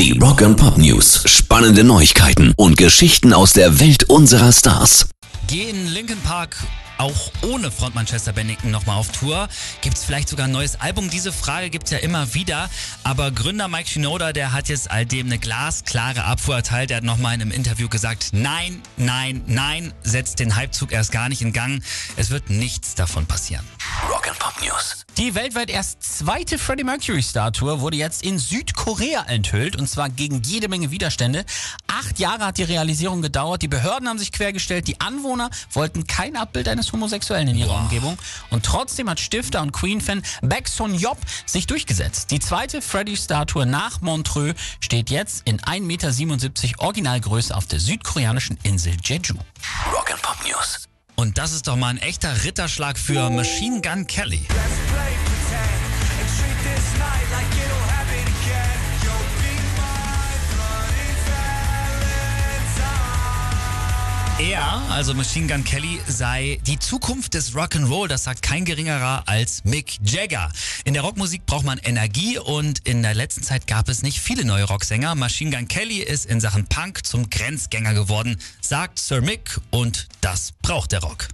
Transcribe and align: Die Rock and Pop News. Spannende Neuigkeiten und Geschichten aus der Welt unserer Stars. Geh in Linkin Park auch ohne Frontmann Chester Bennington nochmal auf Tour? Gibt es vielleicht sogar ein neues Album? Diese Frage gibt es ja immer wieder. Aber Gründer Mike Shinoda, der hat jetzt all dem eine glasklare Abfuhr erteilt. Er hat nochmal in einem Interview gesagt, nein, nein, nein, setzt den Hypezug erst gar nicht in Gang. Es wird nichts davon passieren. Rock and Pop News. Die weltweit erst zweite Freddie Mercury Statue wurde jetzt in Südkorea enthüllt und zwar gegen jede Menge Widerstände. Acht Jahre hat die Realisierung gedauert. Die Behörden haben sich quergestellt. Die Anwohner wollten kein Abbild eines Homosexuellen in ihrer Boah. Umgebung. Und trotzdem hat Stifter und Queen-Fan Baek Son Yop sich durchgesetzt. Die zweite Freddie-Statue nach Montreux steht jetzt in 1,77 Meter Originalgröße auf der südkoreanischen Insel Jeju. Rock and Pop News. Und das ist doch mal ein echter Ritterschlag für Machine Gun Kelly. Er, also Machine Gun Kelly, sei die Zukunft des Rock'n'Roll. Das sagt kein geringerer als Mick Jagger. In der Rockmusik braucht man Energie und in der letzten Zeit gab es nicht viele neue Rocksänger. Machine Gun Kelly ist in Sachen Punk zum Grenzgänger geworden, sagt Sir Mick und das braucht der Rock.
Die 0.00 0.18
Rock 0.18 0.40
and 0.40 0.56
Pop 0.56 0.78
News. 0.78 1.24
Spannende 1.26 1.84
Neuigkeiten 1.84 2.54
und 2.56 2.78
Geschichten 2.78 3.34
aus 3.34 3.52
der 3.52 3.80
Welt 3.80 4.04
unserer 4.04 4.50
Stars. 4.50 5.10
Geh 5.46 5.68
in 5.68 5.88
Linkin 5.88 6.16
Park 6.22 6.56
auch 6.96 7.30
ohne 7.42 7.70
Frontmann 7.70 8.06
Chester 8.06 8.32
Bennington 8.32 8.70
nochmal 8.70 8.96
auf 8.96 9.12
Tour? 9.12 9.48
Gibt 9.82 9.98
es 9.98 10.04
vielleicht 10.04 10.30
sogar 10.30 10.46
ein 10.46 10.52
neues 10.52 10.80
Album? 10.80 11.10
Diese 11.10 11.32
Frage 11.32 11.68
gibt 11.68 11.84
es 11.84 11.90
ja 11.90 11.98
immer 11.98 12.32
wieder. 12.32 12.70
Aber 13.04 13.30
Gründer 13.30 13.68
Mike 13.68 13.88
Shinoda, 13.88 14.32
der 14.32 14.54
hat 14.54 14.70
jetzt 14.70 14.90
all 14.90 15.04
dem 15.04 15.26
eine 15.26 15.38
glasklare 15.38 16.24
Abfuhr 16.24 16.56
erteilt. 16.56 16.90
Er 16.90 16.98
hat 16.98 17.04
nochmal 17.04 17.34
in 17.34 17.42
einem 17.42 17.52
Interview 17.52 17.90
gesagt, 17.90 18.30
nein, 18.32 18.80
nein, 18.96 19.42
nein, 19.46 19.92
setzt 20.02 20.38
den 20.38 20.58
Hypezug 20.58 20.92
erst 20.92 21.12
gar 21.12 21.28
nicht 21.28 21.42
in 21.42 21.52
Gang. 21.52 21.82
Es 22.16 22.30
wird 22.30 22.48
nichts 22.48 22.94
davon 22.94 23.26
passieren. 23.26 23.66
Rock 24.08 24.28
and 24.28 24.38
Pop 24.38 24.54
News. 24.62 25.04
Die 25.18 25.34
weltweit 25.34 25.68
erst 25.68 26.02
zweite 26.02 26.58
Freddie 26.58 26.84
Mercury 26.84 27.22
Statue 27.22 27.80
wurde 27.80 27.96
jetzt 27.96 28.22
in 28.22 28.38
Südkorea 28.38 29.24
enthüllt 29.28 29.76
und 29.76 29.88
zwar 29.88 30.08
gegen 30.08 30.40
jede 30.42 30.68
Menge 30.68 30.90
Widerstände. 30.90 31.44
Acht 31.86 32.18
Jahre 32.18 32.46
hat 32.46 32.58
die 32.58 32.62
Realisierung 32.62 33.20
gedauert. 33.20 33.60
Die 33.62 33.68
Behörden 33.68 34.08
haben 34.08 34.18
sich 34.18 34.32
quergestellt. 34.32 34.86
Die 34.88 35.00
Anwohner 35.00 35.50
wollten 35.72 36.06
kein 36.06 36.36
Abbild 36.36 36.68
eines 36.68 36.92
Homosexuellen 36.92 37.48
in 37.48 37.56
ihrer 37.56 37.74
Boah. 37.74 37.80
Umgebung. 37.80 38.18
Und 38.50 38.64
trotzdem 38.64 39.10
hat 39.10 39.20
Stifter 39.20 39.60
und 39.60 39.72
Queen-Fan 39.72 40.22
Baek 40.42 40.68
Son 40.68 40.94
Yop 40.94 41.18
sich 41.44 41.66
durchgesetzt. 41.66 42.30
Die 42.30 42.40
zweite 42.40 42.80
Freddie-Statue 42.80 43.66
nach 43.66 44.00
Montreux 44.00 44.54
steht 44.80 45.10
jetzt 45.10 45.42
in 45.46 45.60
1,77 45.60 45.82
Meter 45.82 46.82
Originalgröße 46.82 47.54
auf 47.54 47.66
der 47.66 47.80
südkoreanischen 47.80 48.58
Insel 48.62 48.96
Jeju. 49.04 49.34
Rock 49.92 50.10
and 50.12 50.22
Pop 50.22 50.36
News. 50.46 50.89
Und 51.20 51.36
das 51.36 51.52
ist 51.52 51.68
doch 51.68 51.76
mal 51.76 51.88
ein 51.88 51.98
echter 51.98 52.44
Ritterschlag 52.44 52.98
für 52.98 53.28
Machine 53.28 53.82
Gun 53.82 54.06
Kelly. 54.06 54.40
Er, 64.40 64.82
also 64.88 65.12
Machine 65.12 65.48
Gun 65.48 65.64
Kelly, 65.64 66.00
sei 66.08 66.58
die 66.66 66.78
Zukunft 66.78 67.34
des 67.34 67.54
Rock'n'Roll. 67.54 68.08
Das 68.08 68.24
sagt 68.24 68.40
kein 68.40 68.64
geringerer 68.64 69.24
als 69.26 69.64
Mick 69.64 69.98
Jagger. 70.02 70.50
In 70.84 70.94
der 70.94 71.02
Rockmusik 71.02 71.44
braucht 71.44 71.66
man 71.66 71.76
Energie 71.76 72.38
und 72.38 72.78
in 72.88 73.02
der 73.02 73.12
letzten 73.12 73.42
Zeit 73.42 73.66
gab 73.66 73.90
es 73.90 74.02
nicht 74.02 74.18
viele 74.18 74.46
neue 74.46 74.64
Rocksänger. 74.64 75.14
Machine 75.14 75.54
Gun 75.54 75.68
Kelly 75.68 75.98
ist 75.98 76.24
in 76.24 76.40
Sachen 76.40 76.64
Punk 76.64 77.04
zum 77.04 77.28
Grenzgänger 77.28 77.92
geworden, 77.92 78.38
sagt 78.62 78.98
Sir 78.98 79.20
Mick 79.20 79.60
und 79.68 80.08
das 80.22 80.52
braucht 80.62 80.92
der 80.92 81.00
Rock. 81.00 81.28